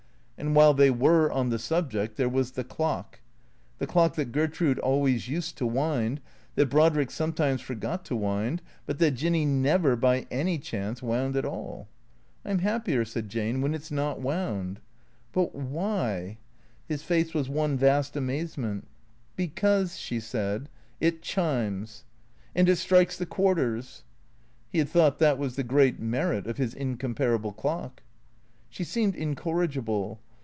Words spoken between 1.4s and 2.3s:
the subject there